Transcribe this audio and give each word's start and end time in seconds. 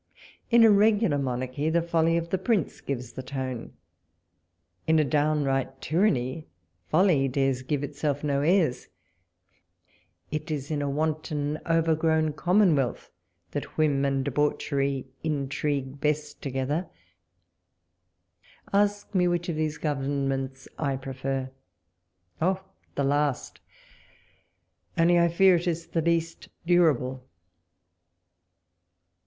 In 0.49 0.63
a 0.63 0.71
regular 0.71 1.19
monarchy 1.19 1.69
the 1.69 1.83
folly 1.83 2.17
of 2.17 2.29
the 2.31 2.39
Prince 2.39 2.81
gives 2.81 3.13
the 3.13 3.21
tone; 3.21 3.73
in 4.87 4.97
a 4.97 5.03
downright 5.03 5.79
tyranny, 5.79 6.47
folly 6.89 7.27
dares 7.27 7.61
give 7.61 7.83
itself 7.83 8.23
no 8.23 8.41
airs; 8.41 8.87
it 10.31 10.49
is 10.49 10.71
in 10.71 10.81
a 10.81 10.89
wanton 10.89 11.59
overgrown 11.67 12.33
commonwealth 12.33 13.11
that 13.51 13.77
whim 13.77 14.03
and 14.03 14.25
debauchery 14.25 15.05
intrigue 15.21 15.99
best 16.01 16.41
to 16.41 16.49
walpole's 16.49 16.69
letters. 16.69 16.91
67 18.71 18.73
gether. 18.73 18.83
Ask 18.83 19.13
me 19.13 19.27
which 19.27 19.49
of 19.49 19.55
these 19.55 19.77
governments 19.77 20.67
I 20.79 20.95
prefer— 20.95 21.51
oh! 22.41 22.63
the 22.95 23.03
last— 23.03 23.61
only 24.97 25.19
I 25.19 25.27
fear 25.27 25.53
it 25.57 25.67
is 25.67 25.85
the 25.85 26.01
least 26.01 26.49
durable. 26.65 27.23